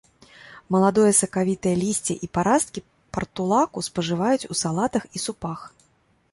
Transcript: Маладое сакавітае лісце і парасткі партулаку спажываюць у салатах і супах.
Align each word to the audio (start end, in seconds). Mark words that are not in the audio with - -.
Маладое 0.75 1.11
сакавітае 1.17 1.73
лісце 1.83 2.13
і 2.27 2.31
парасткі 2.37 2.83
партулаку 3.17 3.87
спажываюць 3.91 4.47
у 4.57 4.61
салатах 4.65 5.03
і 5.17 5.27
супах. 5.29 5.59